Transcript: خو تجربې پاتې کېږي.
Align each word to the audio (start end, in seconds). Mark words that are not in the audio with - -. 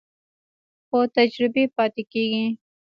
خو 0.87 0.99
تجربې 1.15 1.63
پاتې 1.75 2.03
کېږي. 2.11 2.45